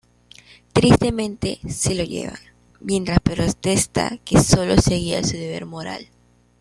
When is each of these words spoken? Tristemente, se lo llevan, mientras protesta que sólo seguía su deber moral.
Tristemente, 0.73 1.59
se 1.69 1.93
lo 1.93 2.03
llevan, 2.03 2.39
mientras 2.79 3.19
protesta 3.19 4.17
que 4.25 4.41
sólo 4.41 4.75
seguía 4.79 5.23
su 5.23 5.37
deber 5.37 5.67
moral. 5.67 6.09